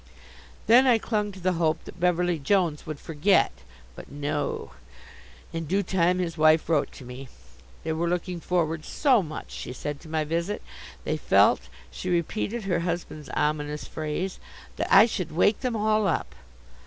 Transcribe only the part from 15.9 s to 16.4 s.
up!